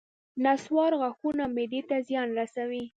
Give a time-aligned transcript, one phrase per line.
[0.43, 2.83] نصوار غاښونو او معدې ته زیان رسوي